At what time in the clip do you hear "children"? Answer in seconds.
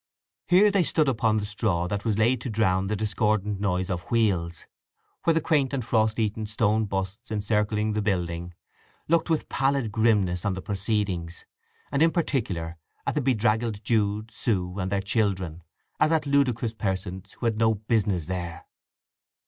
15.03-15.61